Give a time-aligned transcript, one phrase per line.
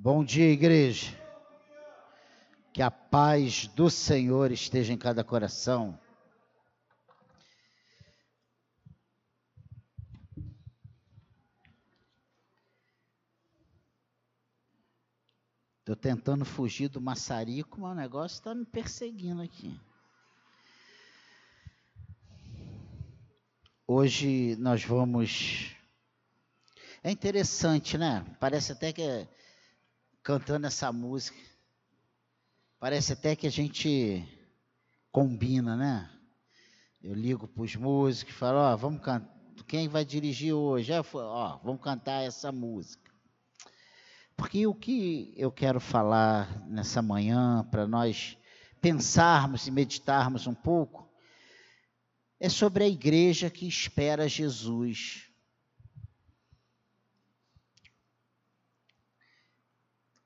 [0.00, 1.12] Bom dia, igreja.
[2.72, 5.98] Que a paz do Senhor esteja em cada coração.
[15.80, 19.80] Estou tentando fugir do maçarico, mas o negócio está me perseguindo aqui.
[23.84, 25.74] Hoje nós vamos.
[27.02, 28.24] É interessante, né?
[28.38, 29.28] Parece até que é
[30.28, 31.38] cantando essa música.
[32.78, 34.28] Parece até que a gente
[35.10, 36.10] combina, né?
[37.02, 39.34] Eu ligo para os músicos, falo, ó, vamos cantar.
[39.66, 40.92] Quem vai dirigir hoje?
[41.14, 43.10] ó, vamos cantar essa música.
[44.36, 48.36] Porque o que eu quero falar nessa manhã, para nós
[48.82, 51.10] pensarmos e meditarmos um pouco,
[52.38, 55.27] é sobre a igreja que espera Jesus.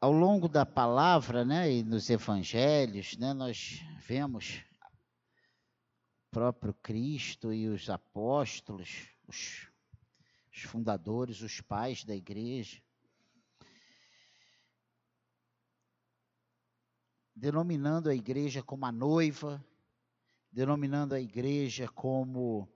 [0.03, 4.61] Ao longo da palavra, né, e nos evangelhos, né, nós vemos
[6.27, 9.69] o próprio Cristo e os apóstolos, os,
[10.53, 12.83] os fundadores, os pais da igreja,
[17.33, 19.65] denominando a igreja como a noiva,
[20.51, 22.69] denominando a igreja como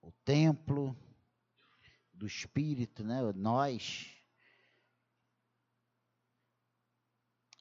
[0.00, 0.96] o templo
[2.10, 3.20] do Espírito, né?
[3.34, 4.15] Nós,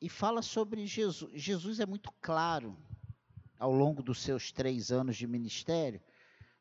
[0.06, 1.32] e fala sobre Jesus.
[1.34, 2.78] Jesus é muito claro,
[3.58, 6.00] ao longo dos seus três anos de ministério,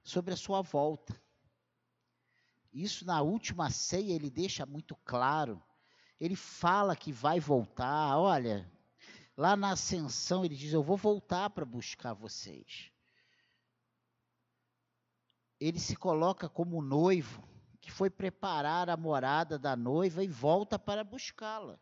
[0.02, 1.14] sobre a sua volta.
[2.72, 5.62] Isso na última ceia ele deixa muito claro.
[6.18, 8.16] Ele fala que vai voltar.
[8.16, 8.66] Olha,
[9.36, 12.90] lá na ascensão ele diz: Eu vou voltar para buscar vocês.
[15.60, 17.46] Ele se coloca como noivo
[17.78, 21.78] que foi preparar a morada da noiva e volta para buscá-la.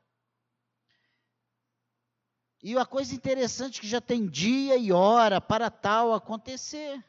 [2.63, 7.05] E uma coisa interessante que já tem dia e hora para tal acontecer.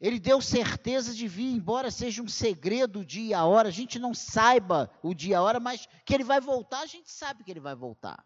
[0.00, 3.72] Ele deu certeza de vir, embora seja um segredo o dia e a hora, a
[3.72, 7.12] gente não saiba o dia e a hora, mas que ele vai voltar, a gente
[7.12, 8.24] sabe que ele vai voltar.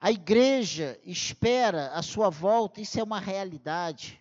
[0.00, 4.18] A igreja espera a sua volta, isso é uma realidade.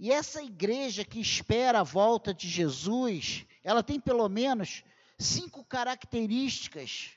[0.00, 4.82] E essa igreja que espera a volta de Jesus, ela tem pelo menos
[5.18, 7.10] cinco características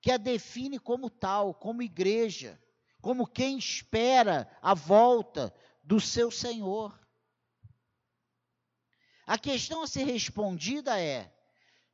[0.00, 2.60] que a define como tal, como igreja,
[3.00, 6.98] como quem espera a volta do seu Senhor.
[9.26, 11.32] A questão a ser respondida é: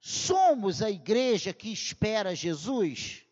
[0.00, 3.24] somos a igreja que espera Jesus?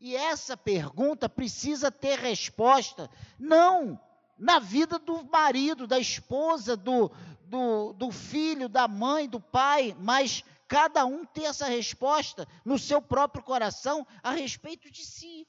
[0.00, 4.00] E essa pergunta precisa ter resposta, não
[4.38, 7.10] na vida do marido, da esposa, do,
[7.46, 13.00] do, do filho, da mãe, do pai, mas cada um ter essa resposta no seu
[13.00, 15.48] próprio coração a respeito de si.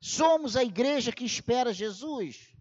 [0.00, 2.52] Somos a igreja que espera Jesus.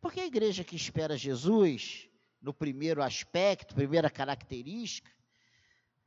[0.00, 2.08] Porque a igreja que espera Jesus,
[2.42, 5.10] no primeiro aspecto, primeira característica,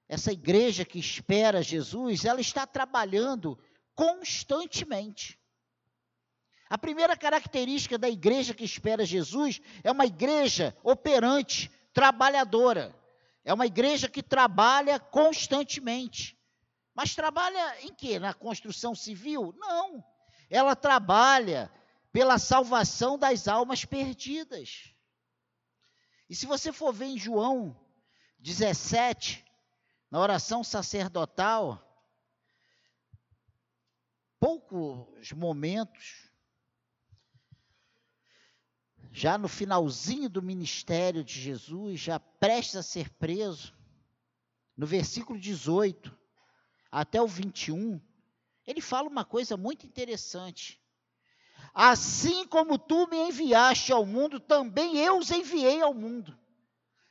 [0.08, 3.58] essa igreja que espera Jesus, ela está trabalhando
[3.96, 5.40] constantemente.
[6.70, 12.99] A primeira característica da igreja que espera Jesus é uma igreja operante, trabalhadora.
[13.50, 16.40] É uma igreja que trabalha constantemente.
[16.94, 18.20] Mas trabalha em quê?
[18.20, 19.56] Na construção civil?
[19.58, 20.06] Não.
[20.52, 21.74] Ela trabalha
[22.12, 24.94] pela salvação das almas perdidas.
[26.30, 27.76] E se você for ver em João
[28.38, 29.44] 17,
[30.12, 31.84] na oração sacerdotal,
[34.40, 36.29] poucos momentos
[39.12, 43.74] já no finalzinho do ministério de Jesus, já prestes a ser preso,
[44.78, 46.18] no versículo 18
[46.92, 48.00] até o 21,
[48.66, 50.80] ele fala uma coisa muito interessante.
[51.74, 56.38] Assim como tu me enviaste ao mundo, também eu os enviei ao mundo.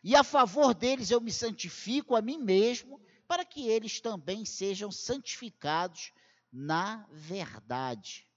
[0.03, 4.91] E a favor deles eu me santifico a mim mesmo, para que eles também sejam
[4.91, 6.13] santificados
[6.53, 8.28] na verdade.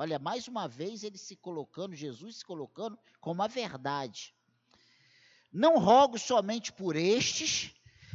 [0.00, 4.32] Olha, mais uma vez ele se colocando, Jesus se colocando como a verdade.
[5.52, 7.74] Não rogo somente por estes,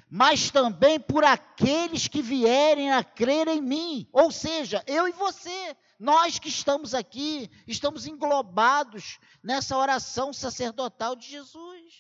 [0.10, 4.08] mas também por aqueles que vierem a crer em mim.
[4.14, 11.28] Ou seja, eu e você, nós que estamos aqui, estamos englobados nessa oração sacerdotal de
[11.28, 11.94] Jesus.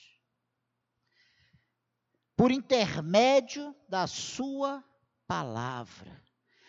[2.37, 4.81] Por intermédio da Sua
[5.27, 6.23] palavra,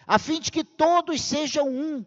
[0.05, 2.05] a fim de que todos sejam um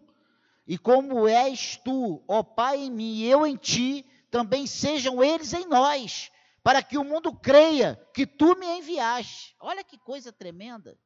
[0.67, 5.53] e como és tu, ó Pai, em mim e eu em ti, também sejam eles
[5.53, 6.29] em nós,
[6.61, 9.55] para que o mundo creia que tu me enviaste.
[9.61, 10.99] Olha que coisa tremenda.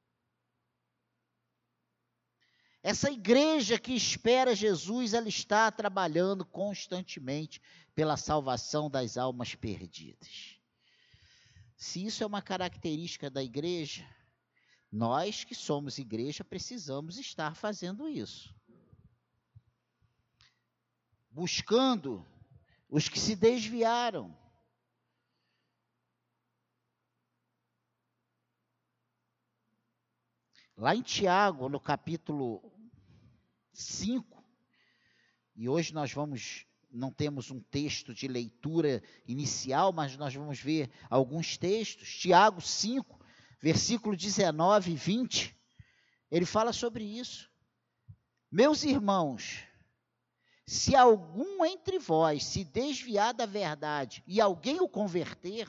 [2.81, 7.61] Essa igreja que espera Jesus, ela está trabalhando constantemente
[7.93, 10.57] pela salvação das almas perdidas.
[11.77, 14.03] Se isso é uma característica da igreja,
[14.91, 18.51] nós que somos igreja precisamos estar fazendo isso.
[21.31, 22.25] Buscando
[22.89, 24.37] os que se desviaram.
[30.75, 32.61] Lá em Tiago, no capítulo
[33.71, 34.43] 5,
[35.55, 40.89] e hoje nós vamos, não temos um texto de leitura inicial, mas nós vamos ver
[41.09, 42.17] alguns textos.
[42.17, 43.23] Tiago 5,
[43.61, 45.55] versículo 19 e 20,
[46.29, 47.49] ele fala sobre isso.
[48.51, 49.63] Meus irmãos,
[50.71, 55.67] se algum entre vós se desviar da verdade e alguém o converter,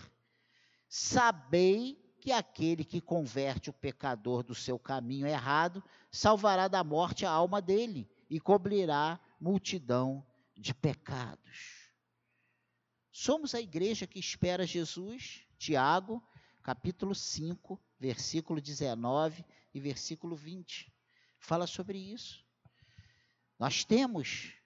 [0.89, 7.31] sabei que aquele que converte o pecador do seu caminho errado salvará da morte a
[7.33, 10.25] alma dele e cobrirá multidão
[10.57, 11.91] de pecados.
[13.11, 16.23] Somos a igreja que espera Jesus, Tiago,
[16.63, 19.45] capítulo 5, versículo 19
[19.75, 20.95] e versículo 20.
[21.41, 22.47] Fala sobre isso.
[23.59, 24.62] Nós temos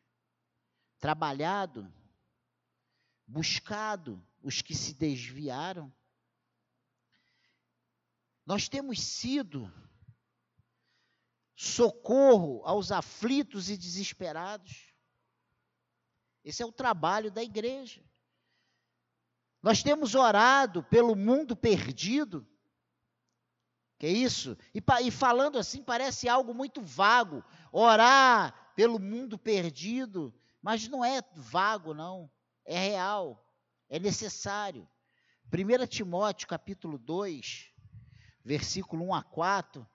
[1.06, 1.88] trabalhado,
[3.24, 5.94] buscado os que se desviaram.
[8.44, 9.72] Nós temos sido
[11.54, 14.92] socorro aos aflitos e desesperados.
[16.42, 18.04] Esse é o trabalho da igreja.
[19.62, 22.44] Nós temos orado pelo mundo perdido.
[23.96, 24.58] Que é isso?
[24.74, 27.44] E, e, falando assim parece algo muito vago.
[27.70, 30.34] Orar pelo mundo perdido,
[30.66, 32.28] mas não é vago não,
[32.64, 33.48] é real,
[33.88, 34.90] é necessário.
[35.44, 37.72] 1 Timóteo capítulo 2,
[38.44, 39.88] versículo 1 a 4,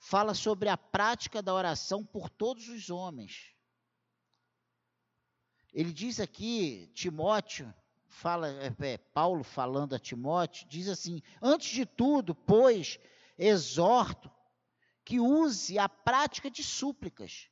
[0.00, 3.54] fala sobre a prática da oração por todos os homens.
[5.72, 7.72] Ele diz aqui, Timóteo,
[8.08, 12.98] fala, é, é, Paulo falando a Timóteo, diz assim: Antes de tudo, pois,
[13.38, 14.28] exorto
[15.04, 17.51] que use a prática de súplicas,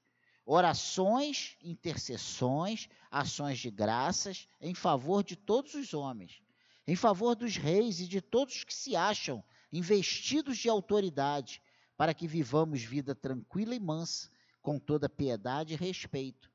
[0.52, 6.42] orações, intercessões, ações de graças em favor de todos os homens,
[6.86, 11.62] em favor dos reis e de todos que se acham investidos de autoridade,
[11.96, 14.30] para que vivamos vida tranquila e mansa,
[14.62, 16.50] com toda piedade e respeito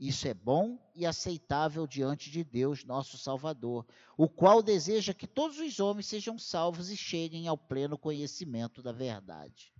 [0.00, 3.86] isso é bom e aceitável diante de Deus, nosso Salvador,
[4.16, 8.92] o qual deseja que todos os homens sejam salvos e cheguem ao pleno conhecimento da
[8.92, 9.74] verdade.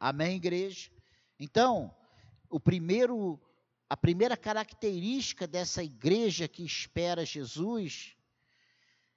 [0.00, 0.90] Amém, igreja?
[1.38, 1.94] Então,
[2.52, 3.40] o primeiro,
[3.88, 8.14] a primeira característica dessa igreja que espera Jesus,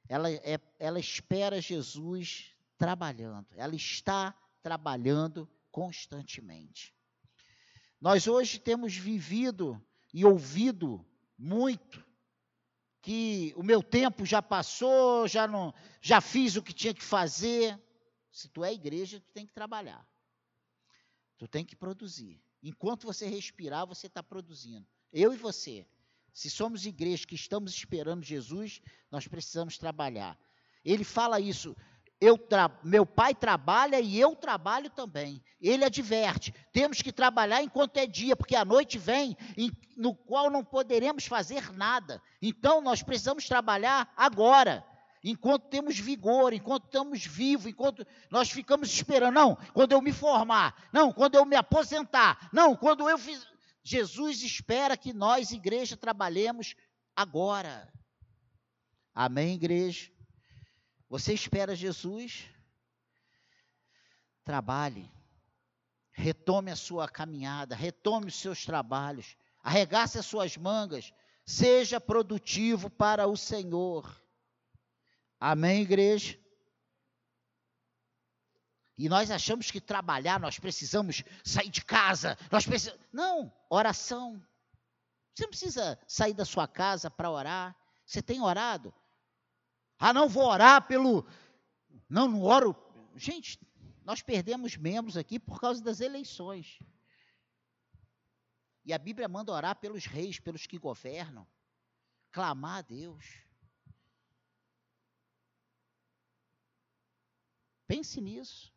[0.07, 4.33] ela, é, ela espera Jesus trabalhando, ela está
[4.63, 6.95] trabalhando constantemente.
[7.99, 9.83] Nós hoje temos vivido
[10.13, 11.05] e ouvido
[11.37, 12.05] muito
[13.01, 17.77] que o meu tempo já passou, já não, já fiz o que tinha que fazer.
[18.31, 20.07] Se tu é igreja, tu tem que trabalhar.
[21.37, 22.41] Tu tem que produzir.
[22.67, 24.85] Enquanto você respirar, você está produzindo.
[25.13, 25.85] Eu e você.
[26.33, 28.81] Se somos igreja que estamos esperando Jesus,
[29.11, 30.37] nós precisamos trabalhar.
[30.83, 31.75] Ele fala isso
[32.19, 32.39] eu
[32.83, 35.43] meu pai trabalha e eu trabalho também.
[35.61, 40.49] Ele adverte: temos que trabalhar enquanto é dia, porque a noite vem em, no qual
[40.49, 42.21] não poderemos fazer nada.
[42.41, 44.85] Então nós precisamos trabalhar agora,
[45.25, 49.33] enquanto temos vigor, enquanto estamos vivos, enquanto nós ficamos esperando.
[49.33, 53.45] Não, quando eu me formar, não, quando eu me aposentar, não, quando eu fiz.
[53.83, 56.75] Jesus espera que nós, igreja, trabalhemos
[57.15, 57.91] agora.
[59.13, 60.11] Amém, igreja?
[61.09, 62.45] Você espera Jesus?
[64.43, 65.09] Trabalhe.
[66.11, 71.11] Retome a sua caminhada, retome os seus trabalhos, arregace as suas mangas,
[71.45, 74.24] seja produtivo para o Senhor.
[75.47, 76.39] Amém, igreja?
[78.97, 82.99] E nós achamos que trabalhar, nós precisamos sair de casa, nós precisamos.
[83.13, 84.43] Não, oração.
[85.35, 87.75] Você não precisa sair da sua casa para orar.
[88.07, 88.91] Você tem orado?
[89.99, 91.27] Ah, não vou orar pelo.
[92.09, 92.75] Não, não oro.
[93.15, 93.59] Gente,
[94.03, 96.79] nós perdemos membros aqui por causa das eleições.
[98.83, 101.47] E a Bíblia manda orar pelos reis, pelos que governam,
[102.31, 103.44] clamar a Deus.
[107.87, 108.73] Pense nisso.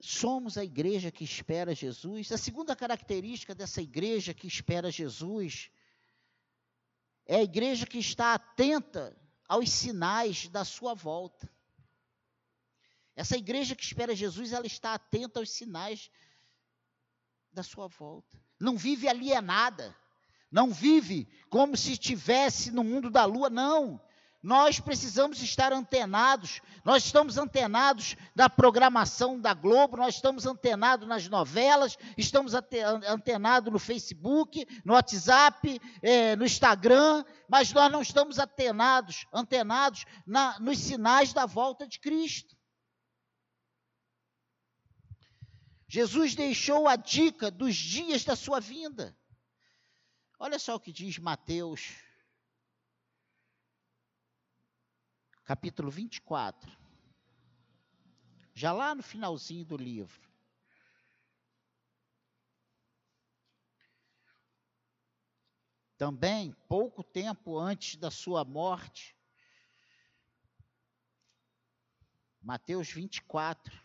[0.00, 2.30] Somos a igreja que espera Jesus.
[2.30, 5.70] A segunda característica dessa igreja que espera Jesus
[7.26, 9.16] é a igreja que está atenta
[9.48, 11.50] aos sinais da sua volta.
[13.16, 16.10] Essa igreja que espera Jesus, ela está atenta aos sinais
[17.52, 18.42] da sua volta.
[18.58, 19.96] Não vive alienada.
[20.50, 24.00] Não vive como se estivesse no mundo da lua, não.
[24.44, 26.60] Nós precisamos estar antenados.
[26.84, 33.78] Nós estamos antenados da programação da Globo, nós estamos antenados nas novelas, estamos antenados no
[33.78, 41.32] Facebook, no WhatsApp, eh, no Instagram, mas nós não estamos antenados, antenados na, nos sinais
[41.32, 42.54] da volta de Cristo.
[45.88, 49.16] Jesus deixou a dica dos dias da sua vinda.
[50.38, 52.04] Olha só o que diz Mateus,
[55.44, 56.70] capítulo 24.
[58.54, 60.22] Já lá no finalzinho do livro.
[65.96, 69.16] Também, pouco tempo antes da sua morte,
[72.42, 73.84] Mateus 24,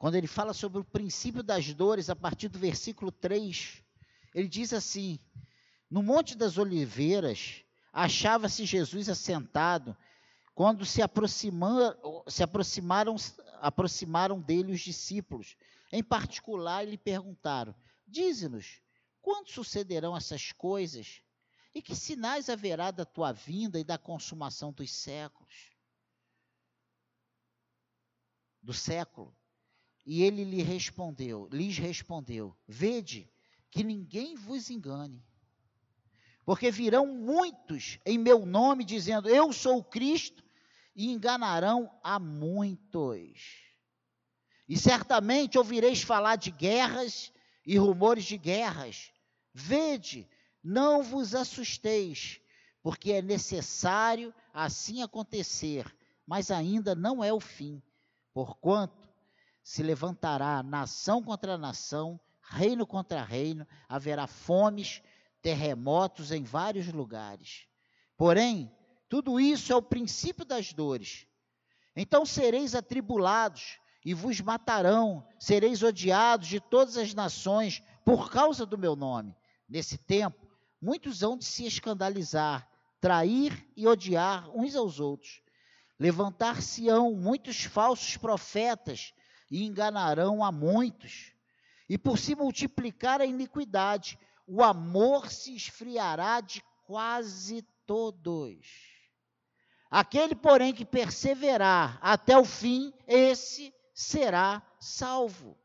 [0.00, 3.84] Quando ele fala sobre o princípio das dores, a partir do versículo 3,
[4.34, 5.18] ele diz assim:
[5.90, 9.96] No Monte das Oliveiras achava-se Jesus assentado,
[10.54, 13.16] quando se, aproxima, se aproximaram,
[13.60, 15.56] aproximaram dele os discípulos.
[15.90, 17.74] Em particular, lhe perguntaram:
[18.06, 18.80] Dize-nos,
[19.20, 21.22] quando sucederão essas coisas?
[21.74, 25.70] E que sinais haverá da tua vinda e da consumação dos séculos?
[28.62, 29.36] Do século.
[30.04, 33.32] E ele lhe respondeu, lhes respondeu: Vede
[33.70, 35.24] que ninguém vos engane.
[36.50, 40.42] Porque virão muitos em meu nome dizendo: Eu sou o Cristo,
[40.96, 43.62] e enganarão a muitos.
[44.68, 47.32] E certamente ouvireis falar de guerras
[47.64, 49.12] e rumores de guerras.
[49.54, 50.28] Vede,
[50.60, 52.40] não vos assusteis,
[52.82, 55.86] porque é necessário assim acontecer,
[56.26, 57.80] mas ainda não é o fim.
[58.34, 59.08] Porquanto
[59.62, 65.00] se levantará nação contra nação, reino contra reino, haverá fomes,
[65.42, 67.66] terremotos em vários lugares.
[68.16, 68.70] Porém,
[69.08, 71.26] tudo isso é o princípio das dores.
[71.96, 78.78] Então sereis atribulados e vos matarão, sereis odiados de todas as nações por causa do
[78.78, 79.36] meu nome.
[79.68, 80.48] Nesse tempo,
[80.80, 82.68] muitos hão de se escandalizar,
[83.00, 85.42] trair e odiar uns aos outros.
[85.98, 89.12] Levantar-se-ão muitos falsos profetas
[89.50, 91.32] e enganarão a muitos.
[91.88, 94.18] E por se multiplicar a iniquidade,
[94.52, 98.66] o amor se esfriará de quase todos.
[99.88, 105.56] Aquele, porém, que perseverar até o fim, esse será salvo.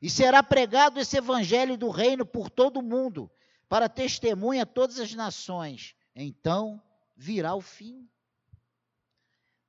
[0.00, 3.28] E será pregado esse evangelho do reino por todo o mundo,
[3.68, 5.96] para testemunha a todas as nações.
[6.14, 6.80] Então
[7.16, 8.08] virá o fim.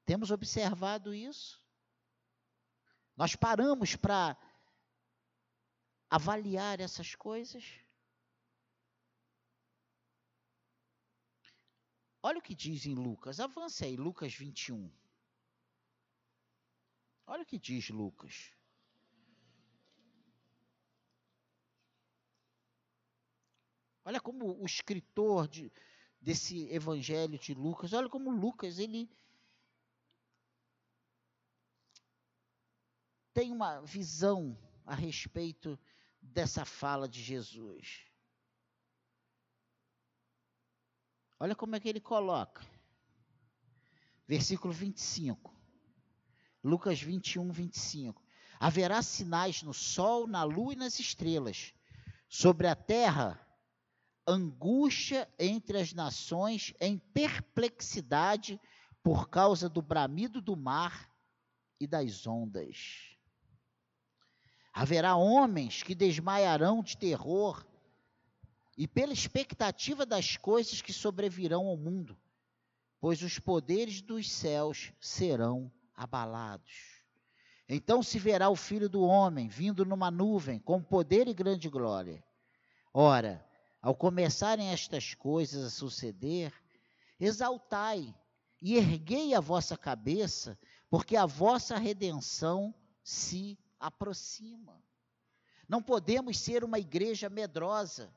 [0.05, 1.59] Temos observado isso?
[3.17, 4.37] Nós paramos para
[6.07, 7.82] avaliar essas coisas.
[12.25, 13.41] Olha o que diz em Lucas.
[13.41, 14.89] Avance aí, Lucas 21.
[17.27, 18.53] Olha o que diz Lucas.
[24.05, 25.69] Olha como o escritor de,
[26.21, 29.09] desse evangelho de Lucas, olha como Lucas, ele
[33.33, 35.79] tem uma visão a respeito
[36.21, 38.12] dessa fala de Jesus.
[41.43, 42.65] Olha como é que ele coloca.
[44.25, 45.53] Versículo 25.
[46.63, 48.23] Lucas 21, 25.
[48.57, 51.73] Haverá sinais no sol, na lua e nas estrelas.
[52.29, 53.45] Sobre a terra,
[54.25, 58.57] angústia entre as nações, em perplexidade
[59.03, 61.11] por causa do bramido do mar
[61.77, 63.17] e das ondas.
[64.71, 67.65] Haverá homens que desmaiarão de terror
[68.77, 72.17] e pela expectativa das coisas que sobrevirão ao mundo,
[72.99, 77.03] pois os poderes dos céus serão abalados.
[77.67, 82.23] Então se verá o filho do homem vindo numa nuvem com poder e grande glória.
[82.93, 83.45] Ora,
[83.81, 86.53] ao começarem estas coisas a suceder,
[87.19, 88.13] exaltai
[88.61, 90.57] e erguei a vossa cabeça,
[90.89, 94.81] porque a vossa redenção se aproxima.
[95.67, 98.13] Não podemos ser uma igreja medrosa.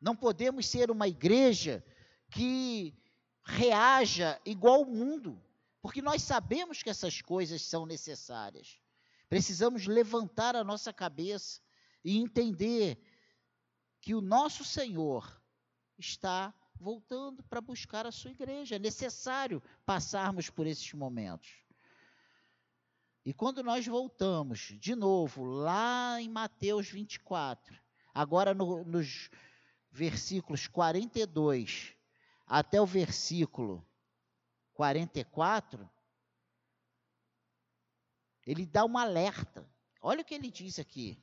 [0.00, 1.84] Não podemos ser uma igreja
[2.30, 2.94] que
[3.42, 5.42] reaja igual o mundo,
[5.80, 8.78] porque nós sabemos que essas coisas são necessárias.
[9.28, 11.60] Precisamos levantar a nossa cabeça
[12.04, 12.98] e entender
[14.00, 15.40] que o nosso Senhor
[15.98, 18.76] está voltando para buscar a sua igreja.
[18.76, 21.50] É necessário passarmos por esses momentos.
[23.24, 27.78] E quando nós voltamos, de novo, lá em Mateus 24,
[28.14, 29.28] agora no, nos
[29.98, 31.96] versículos 42
[32.46, 33.84] até o versículo
[34.72, 35.90] 44,
[38.46, 39.68] ele dá um alerta.
[40.00, 41.20] Olha o que ele diz aqui.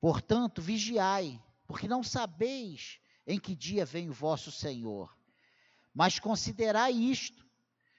[0.00, 5.14] Portanto, vigiai, porque não sabeis em que dia vem o vosso Senhor.
[5.92, 7.44] Mas considerai isto: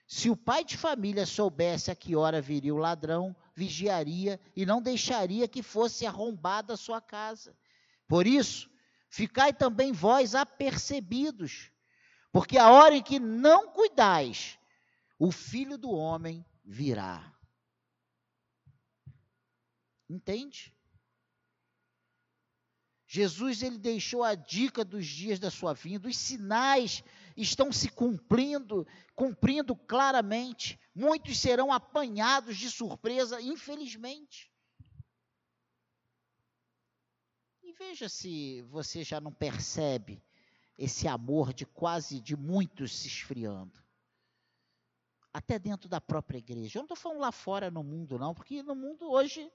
[0.07, 4.81] se o pai de família soubesse a que hora viria o ladrão, vigiaria e não
[4.81, 7.55] deixaria que fosse arrombada a sua casa.
[8.11, 8.69] Por isso,
[9.09, 11.71] ficai também vós apercebidos,
[12.29, 14.59] porque a hora em que não cuidais,
[15.17, 17.33] o filho do homem virá.
[20.09, 20.75] Entende?
[23.07, 27.05] Jesus ele deixou a dica dos dias da sua vinda, os sinais
[27.37, 30.77] estão se cumprindo, cumprindo claramente.
[30.93, 34.51] Muitos serão apanhados de surpresa, infelizmente.
[37.63, 40.23] E veja se você já não percebe
[40.77, 43.83] esse amor de quase de muitos se esfriando.
[45.33, 46.77] Até dentro da própria igreja.
[46.77, 49.51] Eu não estou falando lá fora no mundo, não, porque no mundo hoje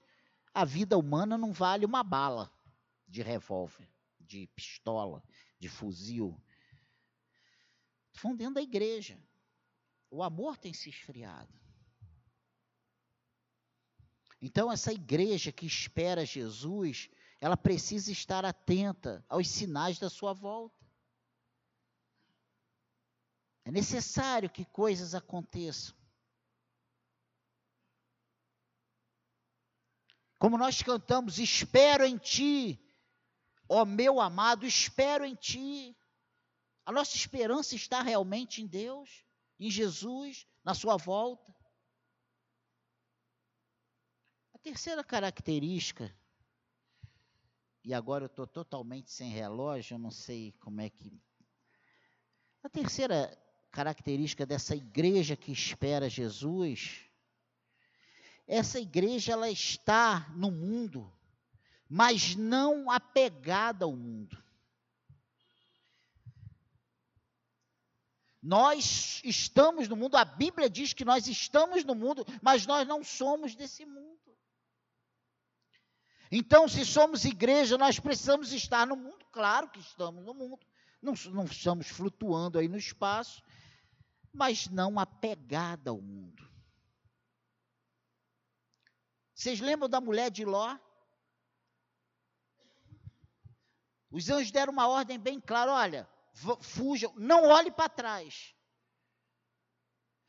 [0.52, 2.50] a vida humana não vale uma bala
[3.06, 5.22] de revólver, de pistola,
[5.56, 6.36] de fuzil.
[8.12, 9.16] Estão dentro da igreja.
[10.10, 11.54] O amor tem se esfriado.
[14.42, 17.08] Então, essa igreja que espera Jesus,
[17.40, 20.84] ela precisa estar atenta aos sinais da sua volta.
[23.64, 25.94] É necessário que coisas aconteçam.
[30.38, 32.80] Como nós cantamos, espero em ti,
[33.68, 35.96] Ó meu amado, espero em ti.
[36.84, 39.24] A nossa esperança está realmente em Deus,
[39.58, 41.54] em Jesus, na sua volta.
[44.54, 46.16] A terceira característica,
[47.86, 51.22] e agora eu estou totalmente sem relógio, eu não sei como é que.
[52.60, 53.38] A terceira
[53.70, 57.08] característica dessa igreja que espera Jesus,
[58.44, 61.08] essa igreja ela está no mundo,
[61.88, 64.36] mas não apegada ao mundo.
[68.42, 73.04] Nós estamos no mundo, a Bíblia diz que nós estamos no mundo, mas nós não
[73.04, 74.25] somos desse mundo.
[76.30, 80.66] Então, se somos igreja, nós precisamos estar no mundo, claro que estamos no mundo,
[81.00, 83.42] não, não estamos flutuando aí no espaço,
[84.32, 86.46] mas não apegada ao mundo.
[89.34, 90.76] Vocês lembram da mulher de Ló?
[94.10, 96.08] Os anjos deram uma ordem bem clara: olha,
[96.60, 98.54] fujam, não olhe para trás.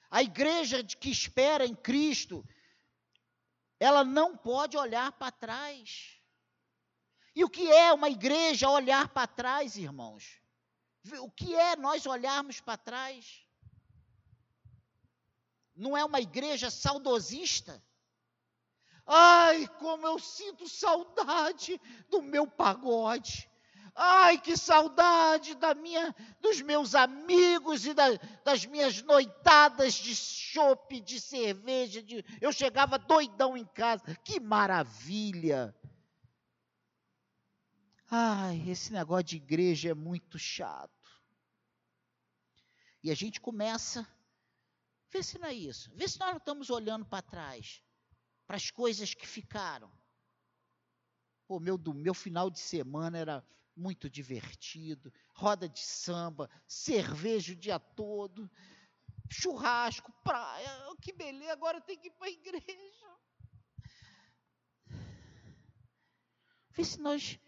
[0.09, 2.45] A igreja que espera em Cristo,
[3.79, 6.17] ela não pode olhar para trás.
[7.35, 10.41] E o que é uma igreja olhar para trás, irmãos?
[11.21, 13.45] O que é nós olharmos para trás?
[15.75, 17.83] Não é uma igreja saudosista?
[19.05, 23.49] Ai, como eu sinto saudade do meu pagode.
[23.99, 28.09] Ai, que saudade da minha, dos meus amigos e da,
[28.45, 32.03] das minhas noitadas de chope, de cerveja.
[32.03, 34.03] De, eu chegava doidão em casa.
[34.23, 35.75] Que maravilha!
[38.07, 40.93] Ai, esse negócio de igreja é muito chato.
[43.01, 44.07] E a gente começa,
[45.09, 45.89] vê se não é isso.
[45.95, 47.81] Vê se nós não estamos olhando para trás,
[48.45, 49.91] para as coisas que ficaram.
[51.47, 57.55] O meu, do meu final de semana era muito divertido, roda de samba, cerveja o
[57.55, 58.49] dia todo,
[59.29, 63.17] churrasco, praia, oh, que beleza, agora tem que ir para a igreja.
[66.71, 67.39] Vê se nós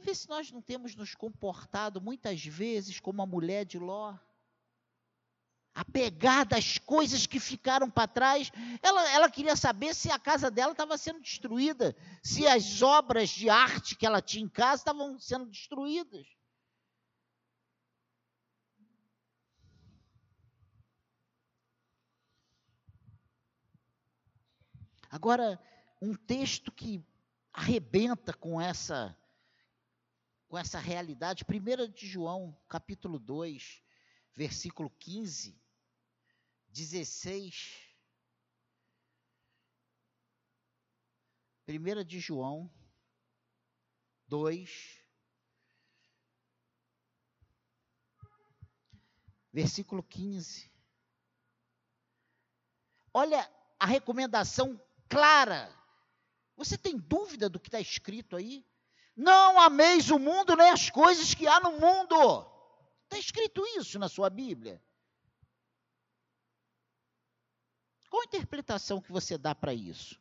[0.00, 4.16] vê se nós não temos nos comportado muitas vezes como a mulher de Ló
[5.74, 8.52] apegada às coisas que ficaram para trás.
[8.80, 13.50] Ela, ela queria saber se a casa dela estava sendo destruída, se as obras de
[13.50, 16.26] arte que ela tinha em casa estavam sendo destruídas.
[25.10, 25.60] Agora,
[26.00, 27.04] um texto que
[27.52, 29.16] arrebenta com essa
[30.48, 33.82] com essa realidade, 1 de João, capítulo 2,
[34.36, 35.60] versículo 15,
[36.74, 37.72] 16.
[41.68, 42.68] 1 de João,
[44.26, 45.00] 2,
[49.52, 50.68] versículo 15.
[53.14, 55.72] Olha a recomendação clara.
[56.56, 58.66] Você tem dúvida do que está escrito aí?
[59.16, 62.16] Não ameis o mundo nem as coisas que há no mundo.
[63.04, 64.82] Está escrito isso na sua Bíblia.
[68.14, 70.20] Qual a interpretação que você dá para isso?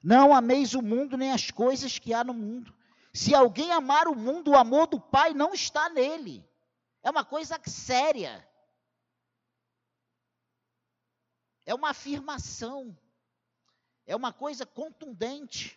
[0.00, 2.72] Não ameis o mundo nem as coisas que há no mundo.
[3.12, 6.48] Se alguém amar o mundo, o amor do Pai não está nele.
[7.02, 8.48] É uma coisa séria.
[11.66, 12.96] É uma afirmação.
[14.06, 15.76] É uma coisa contundente.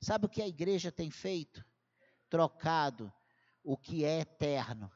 [0.00, 1.64] Sabe o que a igreja tem feito?
[2.28, 3.12] Trocado
[3.62, 4.90] o que é eterno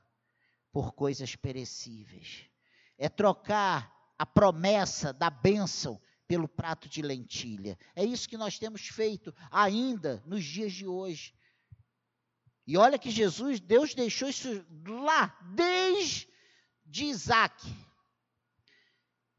[0.72, 2.48] por coisas perecíveis.
[2.98, 7.78] É trocar a promessa da bênção pelo prato de lentilha.
[7.96, 11.34] É isso que nós temos feito ainda nos dias de hoje.
[12.66, 16.28] E olha que Jesus, Deus deixou isso lá, desde
[17.04, 17.66] Isaac.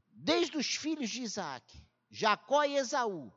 [0.10, 3.32] Desde os filhos de Isaac, Jacó e Esaú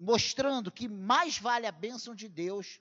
[0.00, 2.80] mostrando que mais vale a bênção de Deus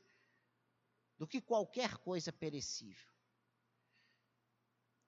[1.18, 3.10] do que qualquer coisa perecível.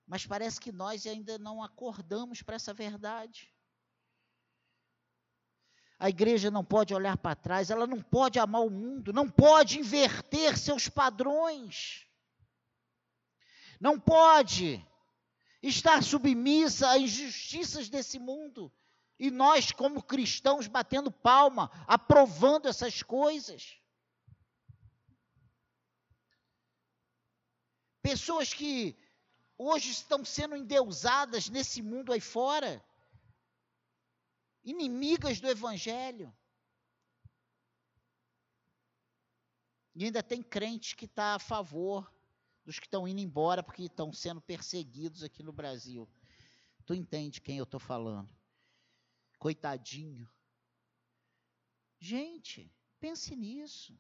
[0.06, 3.50] Mas parece que nós ainda não acordamos para essa verdade.
[5.98, 9.80] A igreja não pode olhar para trás, ela não pode amar o mundo, não pode
[9.80, 12.06] inverter seus padrões,
[13.80, 14.86] não pode
[15.64, 18.70] estar submissa às injustiças desse mundo.
[19.22, 23.80] E nós, como cristãos, batendo palma, aprovando essas coisas.
[28.02, 28.98] Pessoas que
[29.56, 32.84] hoje estão sendo endeusadas nesse mundo aí fora,
[34.64, 36.36] inimigas do Evangelho.
[39.94, 42.12] E ainda tem crente que está a favor
[42.66, 46.10] dos que estão indo embora porque estão sendo perseguidos aqui no Brasil.
[46.88, 48.41] Tu entende quem eu estou falando?
[49.42, 50.30] Coitadinho.
[52.00, 54.00] Gente, pense nisso.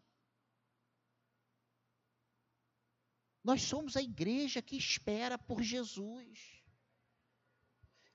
[3.43, 6.61] Nós somos a igreja que espera por Jesus.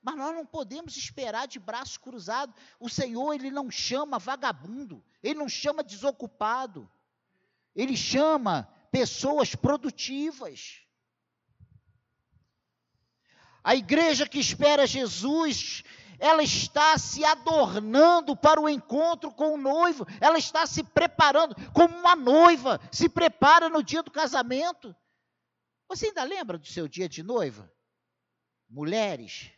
[0.01, 2.55] Mas nós não podemos esperar de braço cruzado.
[2.79, 6.89] O Senhor, Ele não chama vagabundo, Ele não chama desocupado,
[7.75, 10.81] Ele chama pessoas produtivas.
[13.61, 15.83] A igreja que espera Jesus,
[16.19, 21.95] ela está se adornando para o encontro com o noivo, ela está se preparando, como
[21.97, 24.95] uma noiva se prepara no dia do casamento.
[25.87, 27.71] Você ainda lembra do seu dia de noiva?
[28.69, 29.51] Mulheres.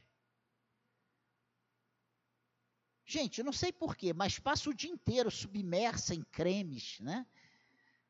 [3.06, 7.26] Gente, não sei porquê, mas passa o dia inteiro submersa em cremes, né?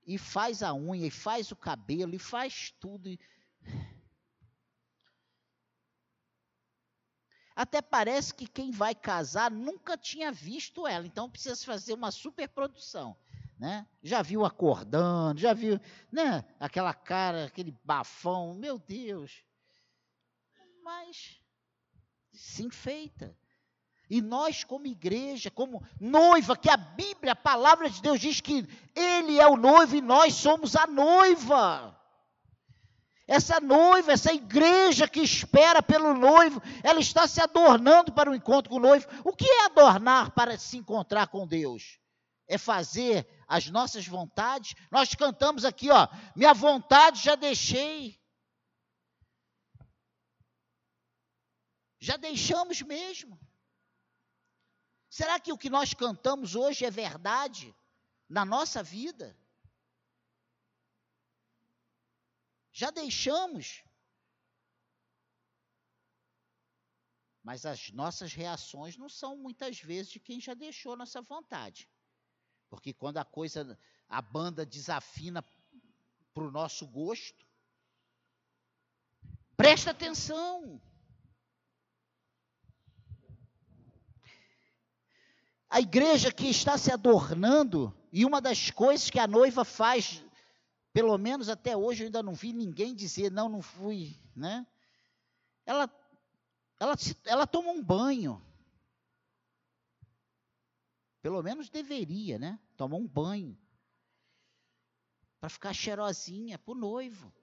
[0.05, 3.07] E faz a unha, e faz o cabelo, e faz tudo.
[3.07, 3.17] E...
[7.59, 13.17] Até parece que quem vai casar nunca tinha visto ela, então precisa fazer uma superprodução.
[13.59, 13.85] Né?
[14.01, 15.77] Já viu acordando, já viu
[16.09, 16.45] né?
[16.57, 19.43] aquela cara, aquele bafão, meu Deus.
[20.81, 21.41] Mas
[22.31, 23.35] se enfeita.
[24.09, 28.65] E nós, como igreja, como noiva, que a Bíblia, a palavra de Deus diz que
[28.95, 31.98] Ele é o noivo e nós somos a noiva.
[33.29, 38.71] Essa noiva, essa igreja que espera pelo noivo, ela está se adornando para o encontro
[38.71, 39.07] com o noivo.
[39.23, 41.99] O que é adornar para se encontrar com Deus?
[42.47, 44.73] É fazer as nossas vontades.
[44.89, 48.19] Nós cantamos aqui, ó, minha vontade já deixei.
[51.99, 53.39] Já deixamos mesmo.
[55.07, 57.75] Será que o que nós cantamos hoje é verdade
[58.27, 59.38] na nossa vida?
[62.81, 63.83] Já deixamos.
[67.43, 71.89] Mas as nossas reações não são muitas vezes de quem já deixou nossa vontade.
[72.69, 75.43] Porque quando a coisa, a banda desafina
[76.33, 77.45] para o nosso gosto,
[79.57, 80.81] presta atenção.
[85.69, 90.23] A igreja que está se adornando E uma das coisas que a noiva faz,
[90.99, 94.67] pelo menos até hoje eu ainda não vi ninguém dizer, não, não fui, né?
[95.65, 95.89] Ela,
[96.77, 98.45] ela, ela toma um banho.
[101.21, 102.59] Pelo menos deveria, né?
[102.75, 103.57] Tomar um banho.
[105.39, 107.33] Para ficar cheirosinha para o noivo.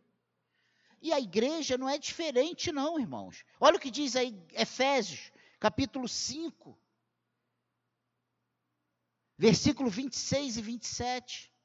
[1.01, 3.43] E a igreja não é diferente, não, irmãos.
[3.59, 6.79] Olha o que diz aí Efésios, capítulo 5,
[9.39, 11.56] versículo 26 e 27.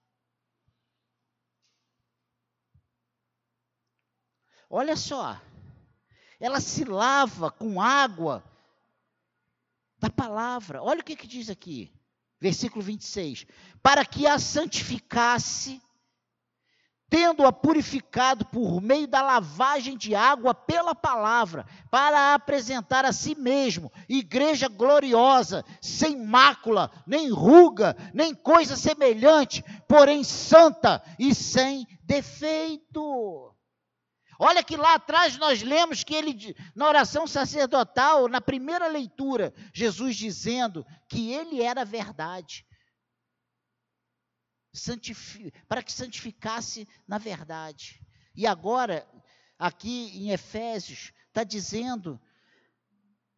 [4.74, 5.38] Olha só,
[6.40, 8.42] ela se lava com água
[10.00, 10.82] da palavra.
[10.82, 11.92] Olha o que, que diz aqui,
[12.40, 13.46] versículo 26.
[13.84, 15.82] Para que a santificasse
[17.10, 23.92] tendo-a purificado por meio da lavagem de água pela palavra, para apresentar a si mesmo
[24.08, 33.51] igreja gloriosa, sem mácula, nem ruga, nem coisa semelhante, porém santa e sem defeito.
[34.44, 40.16] Olha que lá atrás nós lemos que ele, na oração sacerdotal, na primeira leitura, Jesus
[40.16, 42.66] dizendo que ele era a verdade
[45.68, 48.02] para que santificasse na verdade.
[48.34, 49.08] E agora,
[49.60, 52.20] aqui em Efésios, está dizendo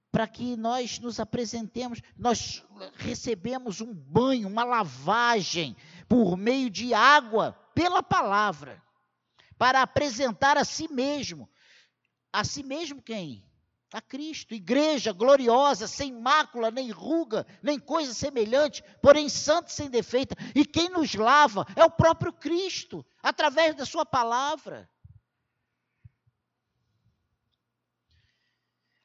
[0.10, 2.64] para que nós nos apresentemos, nós
[2.96, 5.76] recebemos um banho, uma lavagem
[6.08, 8.82] por meio de água pela palavra,
[9.64, 11.50] para apresentar a si mesmo.
[12.34, 13.42] A si mesmo quem?
[13.94, 20.36] a Cristo, igreja gloriosa, sem mácula, nem ruga, nem coisa semelhante, porém santo sem defeito.
[20.56, 24.90] E quem nos lava é o próprio Cristo, através da Sua palavra.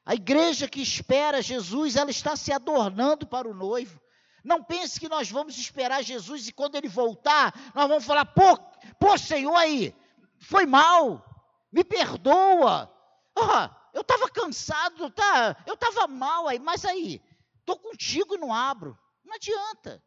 [0.03, 4.01] A igreja que espera Jesus, ela está se adornando para o noivo.
[4.43, 8.57] Não pense que nós vamos esperar Jesus e quando ele voltar, nós vamos falar: pô,
[8.99, 9.95] pô Senhor aí,
[10.39, 11.23] foi mal,
[11.71, 12.91] me perdoa.
[13.37, 15.61] Oh, eu estava cansado, tá?
[15.65, 17.21] eu estava mal aí, mas aí,
[17.59, 18.97] estou contigo e não abro.
[19.23, 20.03] Não adianta.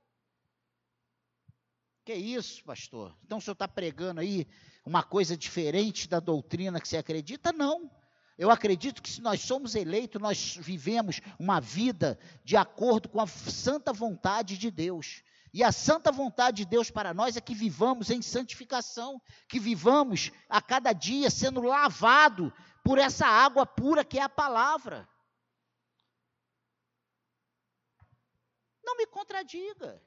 [2.04, 3.16] Que isso, pastor?
[3.24, 4.48] Então o senhor está pregando aí
[4.84, 7.52] uma coisa diferente da doutrina que você acredita?
[7.52, 7.90] Não.
[8.36, 13.26] Eu acredito que se nós somos eleitos, nós vivemos uma vida de acordo com a
[13.26, 15.22] santa vontade de Deus.
[15.52, 20.30] E a santa vontade de Deus para nós é que vivamos em santificação, que vivamos
[20.48, 25.06] a cada dia sendo lavado por essa água pura que é a palavra.
[28.82, 30.02] Não me contradiga.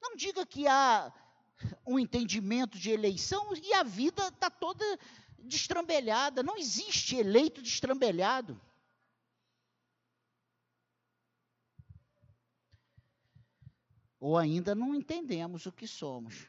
[0.00, 1.12] Não diga que há
[1.86, 4.84] um entendimento de eleição e a vida está toda
[5.38, 6.42] destrambelhada.
[6.42, 8.58] Não existe eleito destrambelhado.
[14.20, 16.48] Ou ainda não entendemos o que somos.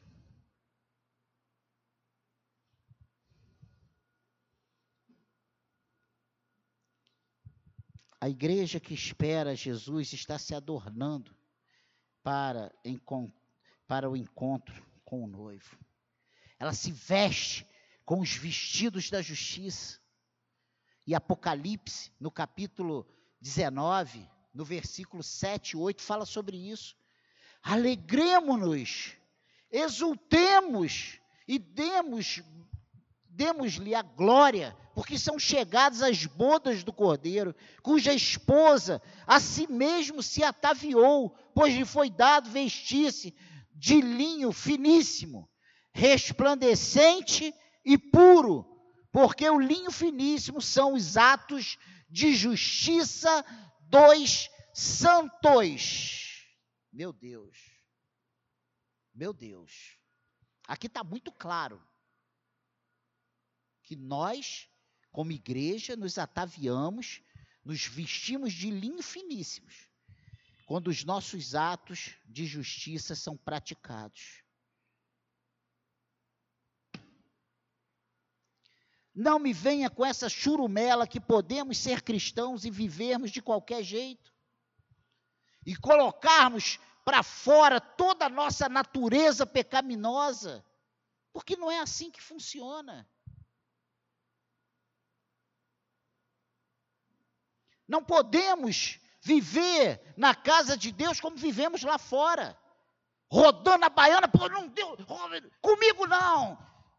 [8.22, 11.34] A igreja que espera Jesus está se adornando
[12.22, 12.74] para,
[13.88, 15.78] para o encontro com o noivo.
[16.60, 17.66] Ela se veste
[18.04, 20.00] com os vestidos da justiça.
[21.08, 23.08] E Apocalipse, no capítulo
[23.40, 26.98] 19, no versículo 7 e 8, fala sobre isso.
[27.62, 29.14] Alegremos-nos,
[29.72, 32.42] exultemos e demos
[33.40, 40.22] demos-lhe a glória, porque são chegadas as bodas do Cordeiro, cuja esposa a si mesmo
[40.22, 43.34] se ataviou, pois lhe foi dado vestir-se
[43.74, 45.50] de linho finíssimo,
[45.94, 48.66] resplandecente e puro,
[49.10, 51.78] porque o linho finíssimo são os atos
[52.10, 53.46] de justiça
[53.84, 56.29] dos santos.
[56.92, 57.58] Meu Deus,
[59.14, 59.98] meu Deus,
[60.68, 61.82] aqui está muito claro
[63.84, 64.70] que nós,
[65.12, 67.22] como igreja, nos ataviamos,
[67.64, 69.90] nos vestimos de linho finíssimos,
[70.66, 74.44] quando os nossos atos de justiça são praticados.
[79.14, 84.34] Não me venha com essa churumela que podemos ser cristãos e vivermos de qualquer jeito.
[85.70, 90.66] E colocarmos para fora toda a nossa natureza pecaminosa.
[91.32, 93.08] Porque não é assim que funciona.
[97.88, 102.60] Não podemos viver na casa de Deus como vivemos lá fora.
[103.32, 104.98] Rodando a baiana, pô, não deu,
[105.62, 106.58] comigo não.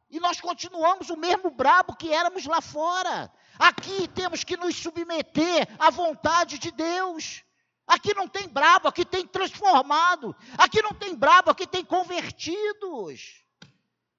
[0.09, 3.33] E nós continuamos o mesmo brabo que éramos lá fora.
[3.59, 7.43] Aqui temos que nos submeter à vontade de Deus.
[7.91, 10.37] Aqui não tem brabo, aqui tem transformado.
[10.57, 13.45] Aqui não tem brabo, aqui tem convertidos.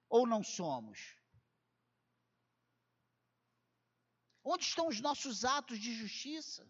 [0.10, 1.16] Ou não somos?
[4.44, 6.68] Onde estão os nossos atos de justiça?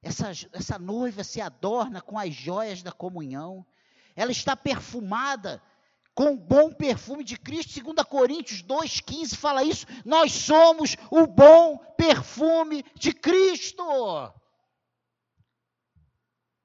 [0.00, 3.66] Essa, essa noiva se adorna com as joias da comunhão.
[4.14, 5.60] Ela está perfumada
[6.14, 7.82] com o bom perfume de Cristo.
[7.82, 9.86] 2 Coríntios 2,15 fala isso.
[10.04, 13.82] Nós somos o bom perfume de Cristo.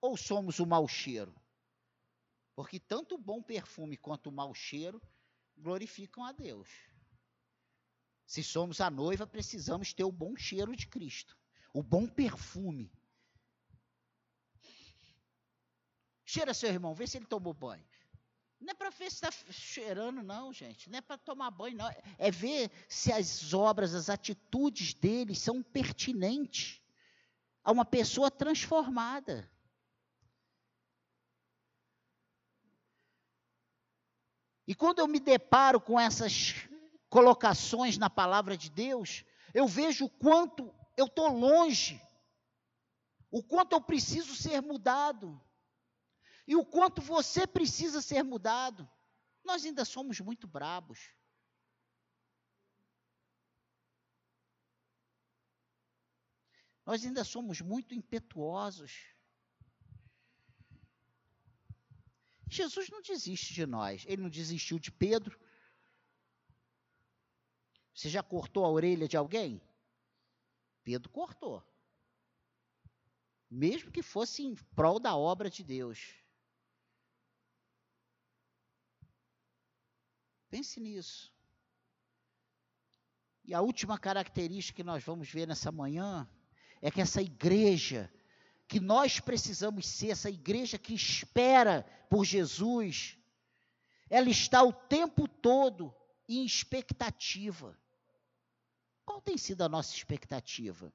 [0.02, 1.34] Ou somos o mau cheiro?
[2.56, 5.02] Porque tanto o bom perfume quanto o mau cheiro
[5.58, 6.70] glorificam a Deus.
[8.26, 11.38] Se somos a noiva, precisamos ter o bom cheiro de Cristo,
[11.74, 12.92] o bom perfume.
[16.26, 17.88] Cheira seu irmão, vê se ele tomou banho.
[18.66, 20.90] Não é para ver se está cheirando, não, gente.
[20.90, 21.88] Não é para tomar banho, não.
[22.18, 26.82] É ver se as obras, as atitudes dele são pertinentes
[27.64, 29.48] a uma pessoa transformada.
[34.66, 36.56] E quando eu me deparo com essas
[37.08, 39.24] colocações na palavra de Deus,
[39.54, 42.02] eu vejo o quanto eu estou longe,
[43.30, 45.40] o quanto eu preciso ser mudado,
[46.48, 48.90] e o quanto você precisa ser mudado.
[49.44, 51.12] Nós ainda somos muito brabos.
[56.86, 59.16] Nós ainda somos muito impetuosos.
[62.48, 64.06] Jesus não desiste de nós.
[64.06, 65.40] Ele não desistiu de Pedro.
[67.94, 69.62] Você já cortou a orelha de alguém?
[70.84, 71.64] Pedro cortou.
[73.50, 76.25] Mesmo que fosse em prol da obra de Deus.
[80.50, 81.34] Pense nisso.
[83.44, 86.28] E a última característica que nós vamos ver nessa manhã
[86.82, 88.12] é que essa igreja
[88.68, 93.18] que nós precisamos ser essa igreja que espera por Jesus,
[94.10, 95.96] ela está o tempo todo
[96.28, 97.78] em expectativa.
[99.06, 100.92] Qual tem sido a nossa expectativa?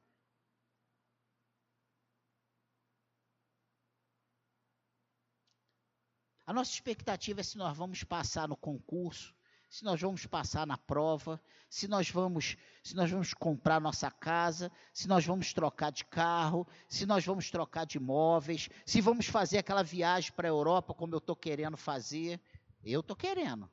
[6.44, 9.32] A nossa expectativa é se nós vamos passar no concurso,
[9.70, 14.70] se nós vamos passar na prova, se nós vamos, se nós vamos comprar nossa casa,
[14.92, 19.59] se nós vamos trocar de carro, se nós vamos trocar de imóveis, se vamos fazer
[19.59, 22.40] aquela viagem para a Europa como eu estou querendo fazer.
[22.83, 23.70] Eu estou querendo.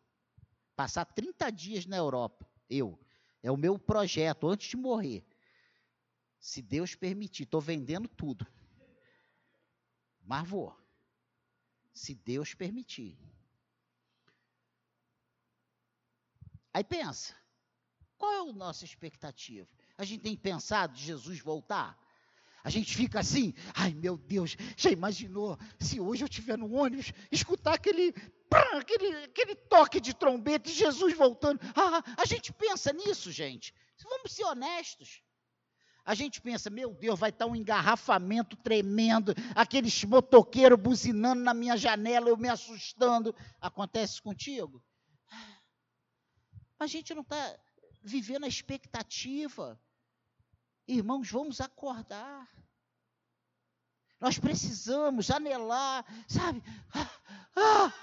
[0.75, 2.47] Passar 30 dias na Europa.
[2.69, 2.99] Eu.
[3.41, 5.25] É o meu projeto antes de morrer.
[6.39, 8.45] Se Deus permitir, estou vendendo tudo.
[10.21, 10.77] Mas vou.
[11.91, 13.17] Se Deus permitir.
[16.77, 17.33] Aí pensa,
[18.19, 19.67] qual é a nossa expectativa?
[19.97, 21.97] A gente tem pensado de Jesus voltar?
[22.63, 27.11] A gente fica assim, ai meu Deus, já imaginou se hoje eu estiver no ônibus,
[27.31, 28.13] escutar aquele,
[28.75, 31.59] aquele, aquele toque de trombeta e Jesus voltando.
[31.75, 33.73] Ah, a gente pensa nisso, gente.
[34.03, 35.23] Vamos ser honestos.
[36.05, 41.75] A gente pensa, meu Deus, vai estar um engarrafamento tremendo, aqueles motoqueiros buzinando na minha
[41.75, 43.35] janela, eu me assustando.
[43.59, 44.79] Acontece contigo?
[46.79, 47.57] A gente não está
[48.03, 49.79] vivendo a expectativa.
[50.87, 52.47] Irmãos, vamos acordar.
[54.19, 56.63] Nós precisamos anelar, sabe?
[56.93, 57.11] Ah,
[57.55, 57.93] ah,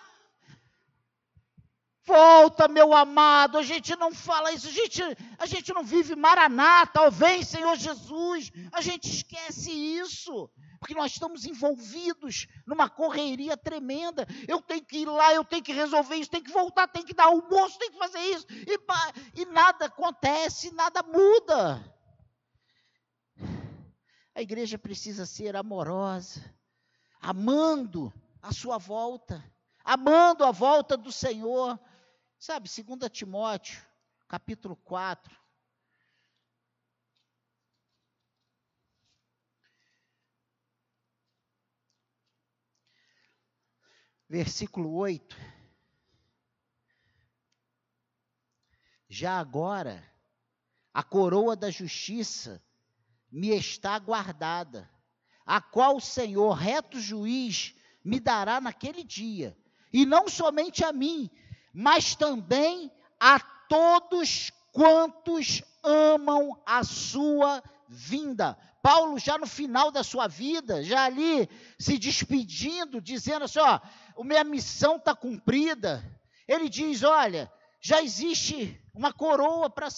[2.06, 3.58] volta, meu amado.
[3.58, 5.02] A gente não fala isso, a gente,
[5.38, 8.50] a gente não vive maranata, ó, vem, Senhor Jesus.
[8.72, 10.50] A gente esquece isso
[10.84, 14.26] porque nós estamos envolvidos numa correria tremenda.
[14.46, 17.14] Eu tenho que ir lá, eu tenho que resolver isso, tenho que voltar, tenho que
[17.14, 21.82] dar almoço, tenho que fazer isso, e, e nada acontece, nada muda.
[24.34, 26.44] A igreja precisa ser amorosa,
[27.18, 28.12] amando
[28.42, 29.42] a sua volta,
[29.82, 31.80] amando a volta do Senhor.
[32.46, 33.82] Sabe, 2 Timóteo,
[34.28, 35.34] capítulo 4,
[44.28, 45.34] versículo 8.
[49.08, 50.06] Já agora,
[50.92, 52.62] a coroa da justiça
[53.32, 54.90] me está guardada,
[55.46, 59.56] a qual o Senhor, reto juiz, me dará naquele dia,
[59.90, 61.30] e não somente a mim,
[61.74, 68.56] mas também a todos quantos amam a sua vinda.
[68.82, 71.48] Paulo, já no final da sua vida, já ali
[71.78, 73.80] se despedindo, dizendo assim: ó,
[74.22, 76.04] minha missão está cumprida.
[76.46, 77.50] Ele diz: olha,
[77.80, 79.88] já existe uma coroa para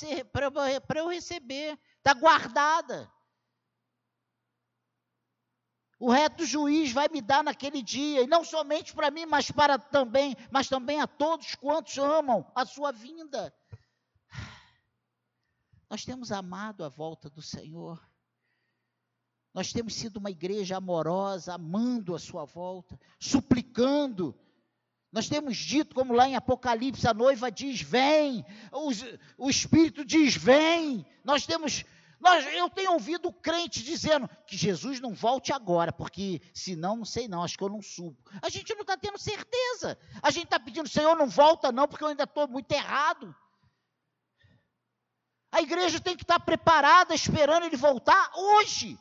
[0.96, 3.10] eu receber, está guardada.
[5.98, 9.78] O reto juiz vai me dar naquele dia, e não somente para mim, mas para
[9.78, 13.54] também, mas também a todos quantos amam a sua vinda.
[15.88, 18.00] Nós temos amado a volta do Senhor.
[19.54, 24.38] Nós temos sido uma igreja amorosa, amando a sua volta, suplicando.
[25.10, 30.36] Nós temos dito, como lá em Apocalipse, a noiva diz: Vem, o, o Espírito diz:
[30.36, 31.06] Vem.
[31.24, 31.86] Nós temos
[32.18, 37.28] nós, eu tenho ouvido crente dizendo que Jesus não volte agora, porque senão, não sei
[37.28, 38.16] não, acho que eu não subo.
[38.42, 39.98] A gente não está tendo certeza.
[40.22, 43.34] A gente está pedindo, Senhor, não volta não, porque eu ainda estou muito errado.
[45.52, 48.98] A igreja tem que estar tá preparada, esperando ele voltar hoje.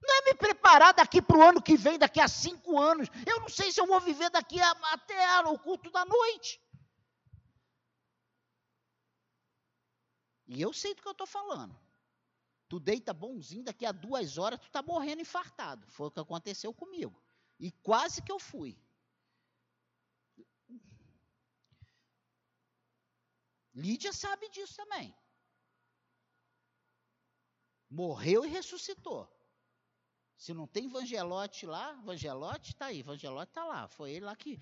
[0.00, 3.08] Não é me preparar daqui para o ano que vem, daqui a cinco anos.
[3.26, 6.60] Eu não sei se eu vou viver daqui a, até o culto da noite.
[10.46, 11.83] E eu sei do que eu estou falando.
[12.68, 15.86] Tu deita bonzinho, daqui a duas horas tu está morrendo infartado.
[15.88, 17.22] Foi o que aconteceu comigo.
[17.58, 18.78] E quase que eu fui.
[23.74, 25.14] Lídia sabe disso também.
[27.90, 29.28] Morreu e ressuscitou.
[30.36, 33.88] Se não tem Vangelote lá, Vangelote está aí, Vangelote está lá.
[33.88, 34.58] Foi ele lá que.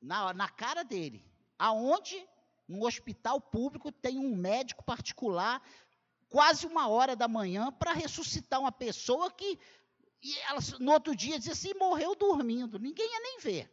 [0.00, 1.24] Na, na cara dele.
[1.58, 2.28] Aonde?
[2.66, 5.62] No hospital público tem um médico particular
[6.34, 9.56] quase uma hora da manhã para ressuscitar uma pessoa que
[10.48, 13.72] ela, no outro dia dizia assim, morreu dormindo, ninguém ia nem ver.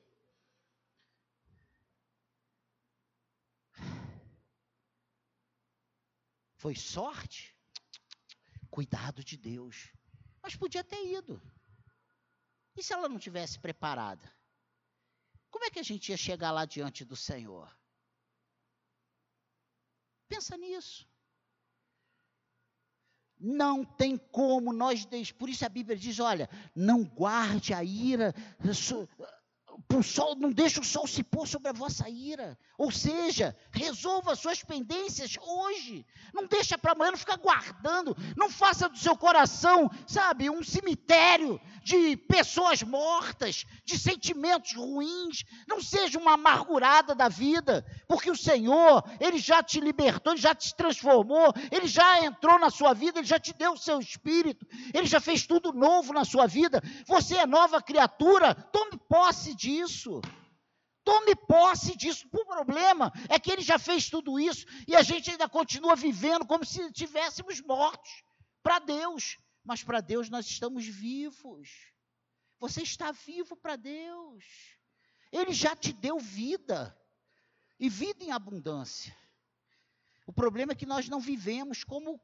[6.55, 7.57] Foi sorte?
[8.69, 9.91] Cuidado de Deus.
[10.39, 11.41] Mas podia ter ido.
[12.77, 14.31] E se ela não tivesse preparada?
[15.49, 17.75] Como é que a gente ia chegar lá diante do Senhor?
[20.29, 21.10] Pensa nisso.
[23.41, 25.07] Não tem como nós.
[25.37, 28.35] Por isso a Bíblia diz: olha, não guarde a ira
[29.97, 32.57] o sol, não deixe o sol se pôr sobre a vossa ira.
[32.77, 36.05] Ou seja, resolva suas pendências hoje.
[36.33, 38.15] Não deixa para amanhã, não fica guardando.
[38.37, 45.43] Não faça do seu coração, sabe, um cemitério de pessoas mortas, de sentimentos ruins.
[45.67, 50.53] Não seja uma amargurada da vida, porque o Senhor, Ele já te libertou, Ele já
[50.53, 54.65] te transformou, Ele já entrou na sua vida, Ele já te deu o seu espírito,
[54.93, 56.81] Ele já fez tudo novo na sua vida.
[57.07, 60.21] Você é nova criatura, tome posse disso.
[61.03, 62.27] Tome posse disso.
[62.31, 66.45] O problema é que ele já fez tudo isso e a gente ainda continua vivendo
[66.45, 68.11] como se estivéssemos mortos
[68.61, 69.37] para Deus.
[69.63, 71.91] Mas para Deus nós estamos vivos.
[72.59, 74.43] Você está vivo para Deus.
[75.31, 76.97] Ele já te deu vida
[77.79, 79.15] e vida em abundância.
[80.25, 82.21] O problema é que nós não vivemos como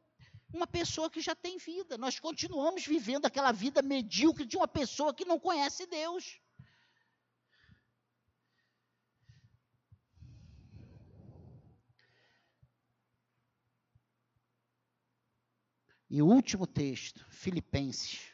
[0.54, 1.98] uma pessoa que já tem vida.
[1.98, 6.40] Nós continuamos vivendo aquela vida medíocre de uma pessoa que não conhece Deus.
[16.10, 18.34] E o último texto, Filipenses,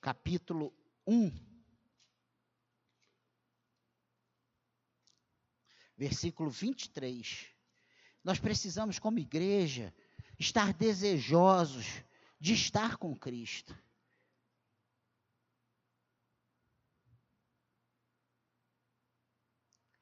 [0.00, 0.72] capítulo
[1.06, 1.30] 1,
[5.96, 7.46] versículo 23.
[8.22, 9.94] Nós precisamos, como igreja,
[10.38, 12.02] estar desejosos
[12.40, 13.76] de estar com Cristo.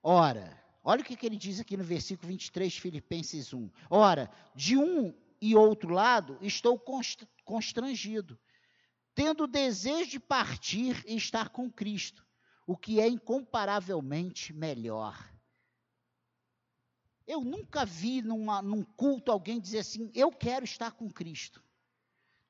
[0.00, 3.70] Ora, olha o que, que ele diz aqui no versículo 23, Filipenses 1.
[3.90, 5.12] Ora, de um
[5.42, 6.80] e outro lado, estou
[7.44, 8.38] constrangido,
[9.12, 12.24] tendo o desejo de partir e estar com Cristo,
[12.64, 15.18] o que é incomparavelmente melhor.
[17.26, 21.60] Eu nunca vi numa, num culto alguém dizer assim: eu quero estar com Cristo.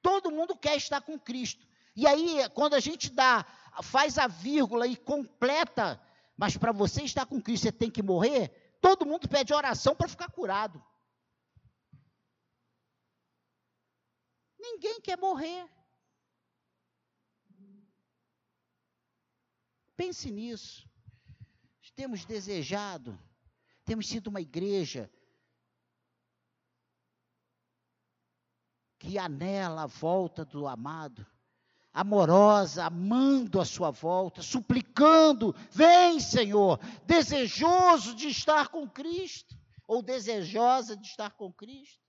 [0.02, 1.66] Todo mundo quer estar com Cristo.
[1.96, 3.46] E aí, quando a gente dá,
[3.82, 5.98] faz a vírgula e completa,
[6.36, 10.08] mas para você estar com Cristo você tem que morrer, todo mundo pede oração para
[10.08, 10.82] ficar curado.
[14.62, 15.68] Ninguém quer morrer.
[19.96, 20.88] Pense nisso.
[21.94, 23.18] Temos desejado,
[23.84, 25.12] temos sido uma igreja
[28.98, 31.26] que anela a volta do amado,
[31.92, 39.54] amorosa, amando a sua volta, suplicando: vem, Senhor, desejoso de estar com Cristo,
[39.86, 42.01] ou desejosa de estar com Cristo.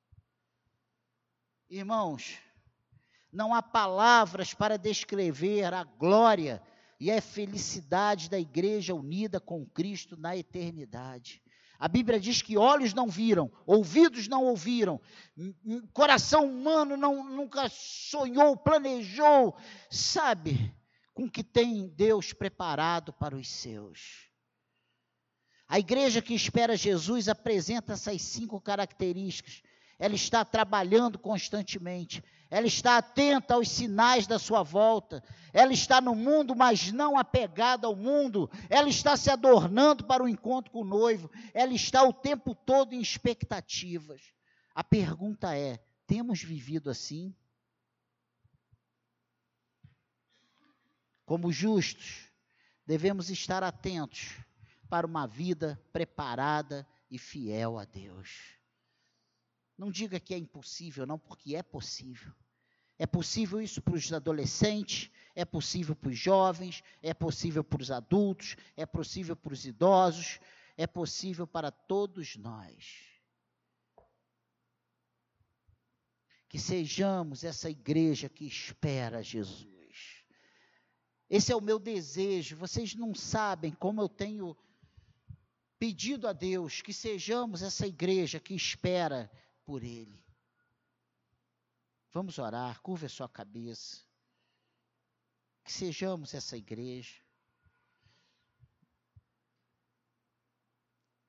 [1.76, 2.38] Irmãos,
[3.32, 6.62] não há palavras para descrever a glória
[7.00, 11.42] e a felicidade da igreja unida com Cristo na eternidade.
[11.80, 15.02] A Bíblia diz que olhos não viram, ouvidos não ouviram,
[15.92, 19.58] coração humano não, nunca sonhou, planejou,
[19.90, 20.72] sabe,
[21.12, 24.30] com que tem Deus preparado para os seus.
[25.68, 29.64] A igreja que espera Jesus apresenta essas cinco características.
[30.00, 36.14] Ela está trabalhando constantemente, ela está atenta aos sinais da sua volta, ela está no
[36.14, 40.86] mundo, mas não apegada ao mundo, ela está se adornando para o encontro com o
[40.86, 44.22] noivo, ela está o tempo todo em expectativas.
[44.76, 47.36] A pergunta é: temos vivido assim?
[51.26, 52.30] Como justos,
[52.86, 54.38] devemos estar atentos
[54.90, 58.62] para uma vida preparada e fiel a Deus.
[59.78, 62.32] Não diga que é impossível, não, porque é possível.
[62.98, 67.90] É possível isso para os adolescentes, é possível para os jovens, é possível para os
[67.90, 70.40] adultos, é possível para os idosos,
[70.78, 73.02] é possível para todos nós.
[76.48, 80.24] Que sejamos essa igreja que espera Jesus.
[81.28, 82.56] Esse é o meu desejo.
[82.56, 84.56] Vocês não sabem como eu tenho
[85.80, 89.32] pedido a Deus que sejamos essa igreja que espera
[89.66, 90.24] por Ele.
[92.12, 94.04] Vamos orar, curva a sua cabeça.
[95.64, 97.22] Que sejamos essa igreja.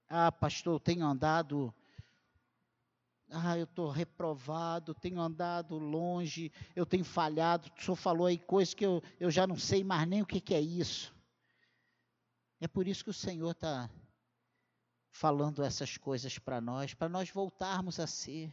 [0.09, 1.74] Ah, pastor, tenho andado.
[3.30, 7.72] Ah, eu estou reprovado, tenho andado longe, eu tenho falhado.
[7.76, 10.41] O senhor falou aí coisas que eu, eu já não sei mais nem o que,
[10.41, 11.14] que é isso.
[12.61, 13.91] É por isso que o Senhor está
[15.15, 18.53] falando essas coisas para nós, para nós voltarmos a ser.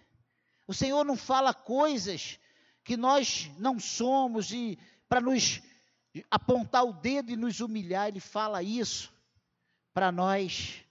[0.67, 2.39] O Senhor não fala coisas
[2.83, 4.77] que nós não somos e
[5.09, 5.59] para nos
[6.29, 9.11] apontar o dedo e nos humilhar, Ele fala isso
[9.91, 10.85] para nós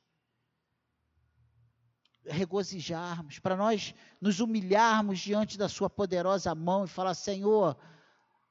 [2.24, 7.78] regozijarmos, para nós nos humilharmos diante da Sua poderosa mão e falar: Senhor,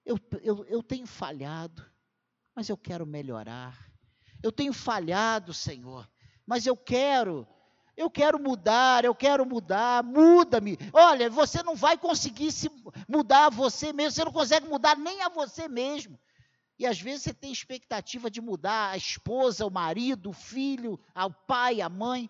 [0.06, 1.86] eu, eu, eu tenho falhado,
[2.56, 3.92] mas eu quero melhorar.
[4.42, 6.10] Eu tenho falhado, Senhor,
[6.50, 7.47] mas eu quero
[7.95, 10.78] eu quero mudar, eu quero mudar, muda-me.
[10.93, 12.72] Olha, você não vai conseguir se
[13.10, 16.18] mudar você mesmo, você não consegue mudar nem a você mesmo.
[16.80, 21.34] E às vezes você tem expectativa de mudar a esposa, o marido, o filho, o
[21.45, 22.30] pai, a mãe.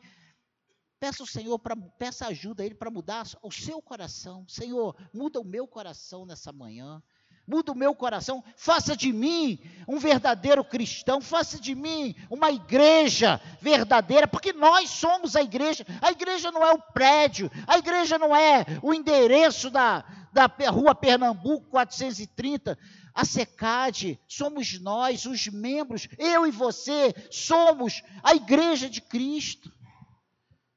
[1.00, 4.44] Peça o Senhor para peça ajuda a ele para mudar o seu coração.
[4.50, 7.02] Senhor, muda o meu coração nessa manhã
[7.50, 13.42] muda o meu coração, faça de mim um verdadeiro cristão, faça de mim uma igreja
[13.60, 15.84] verdadeira, porque nós somos a igreja.
[16.00, 20.94] A igreja não é o prédio, a igreja não é o endereço da, da rua
[20.94, 22.78] Pernambuco 430.
[23.16, 29.72] A SECAD, somos nós, os membros, eu e você, somos a igreja de Cristo.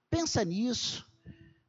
[0.08, 1.06] Pensa nisso.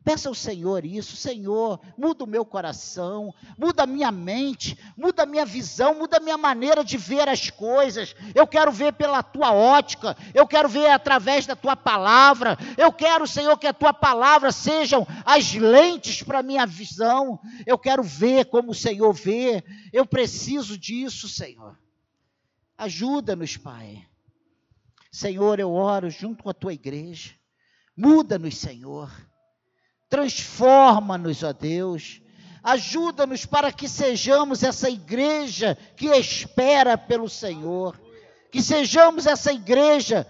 [0.04, 5.26] Peça ao Senhor isso, Senhor, muda o meu coração, muda a minha mente, muda a
[5.26, 8.14] minha visão, muda a minha maneira de ver as coisas.
[8.36, 12.58] Eu quero ver pela tua ótica, eu quero ver através da tua palavra.
[12.78, 17.39] Eu quero, Senhor, que a tua palavra sejam as lentes para a minha visão.
[17.66, 19.64] Eu quero ver como o Senhor vê.
[19.93, 21.80] Eu preciso disso, Senhor.
[22.78, 24.06] Ajuda-nos, Pai.
[25.10, 27.32] Senhor, eu oro junto com a tua igreja.
[27.95, 29.10] Muda-nos, Senhor
[30.14, 32.22] Transforma-nos, ó Deus.
[32.64, 37.99] Ajuda-nos para que sejamos essa igreja que espera pelo Senhor.
[38.51, 40.28] Que sejamos essa igreja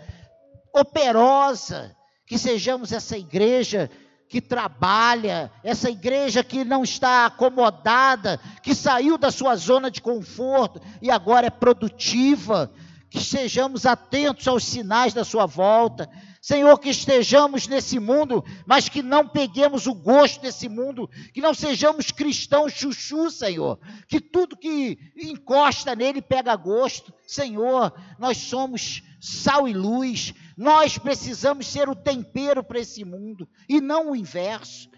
[0.73, 1.93] operosa.
[2.25, 3.91] Que sejamos essa igreja
[4.29, 10.79] que trabalha, essa igreja que não está acomodada, que saiu da sua zona de conforto
[11.01, 12.71] e agora é produtiva.
[13.09, 16.09] Que sejamos atentos aos sinais da sua volta
[16.43, 21.53] Senhor, que estejamos nesse mundo, mas que não peguemos o gosto desse mundo, que não
[21.53, 23.79] sejamos cristãos chuchu, Senhor,
[24.09, 27.13] que tudo que encosta nele pega gosto.
[27.25, 33.79] Senhor, nós somos sal e luz, nós precisamos ser o tempero para esse mundo e
[33.79, 34.89] não o inverso.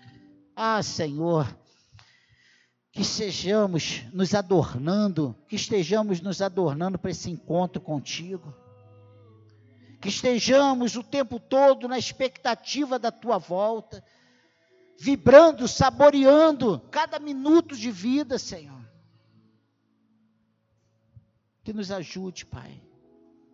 [0.55, 1.55] Ah, Senhor,
[2.91, 8.64] que estejamos nos adornando, que estejamos nos adornando para esse encontro contigo
[10.05, 14.05] que estejamos o tempo todo na expectativa da tua volta,
[14.99, 18.85] vibrando, saboreando cada minuto de vida, Senhor.
[21.63, 22.79] Que nos ajude, Pai.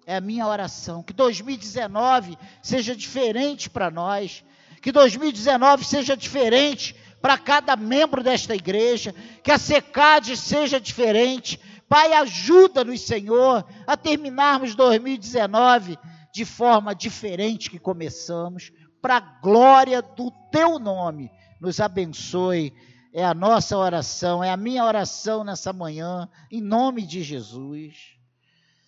[0.06, 1.02] É a minha oração.
[1.02, 4.44] Que 2019 seja diferente para nós.
[4.82, 9.16] Que 2019 seja diferente para cada membro desta igreja.
[9.42, 11.58] Que a secade seja diferente.
[11.88, 15.98] Pai, ajuda-nos, Senhor, a terminarmos 2019
[16.34, 18.72] de forma diferente que começamos,
[19.02, 21.32] para a glória do teu nome.
[21.60, 22.74] Nos abençoe.
[23.14, 28.21] É a nossa oração, é a minha oração nessa manhã, em nome de Jesus.